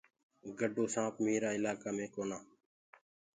گَڊو 0.59 0.85
سآنپ 0.93 1.15
مهرآ 1.25 1.49
ايِلآڪآ 1.53 1.89
مي 1.97 2.05
ڪونآ۔ 2.13 2.37